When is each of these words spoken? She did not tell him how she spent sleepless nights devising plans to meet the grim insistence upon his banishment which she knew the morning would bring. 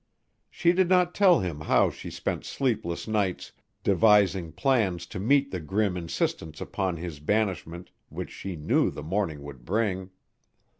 She 0.49 0.73
did 0.73 0.89
not 0.89 1.13
tell 1.13 1.41
him 1.41 1.59
how 1.61 1.91
she 1.91 2.09
spent 2.09 2.43
sleepless 2.43 3.07
nights 3.07 3.51
devising 3.83 4.51
plans 4.51 5.05
to 5.05 5.19
meet 5.19 5.51
the 5.51 5.59
grim 5.59 5.95
insistence 5.95 6.59
upon 6.59 6.97
his 6.97 7.19
banishment 7.19 7.91
which 8.09 8.31
she 8.31 8.55
knew 8.55 8.89
the 8.89 9.03
morning 9.03 9.43
would 9.43 9.63
bring. 9.63 10.09